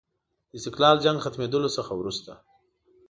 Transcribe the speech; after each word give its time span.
د 0.49 0.53
استقلال 0.57 0.95
جنګ 1.05 1.17
ختمېدلو 1.25 1.69
څخه 1.77 1.91
وروسته. 1.95 2.31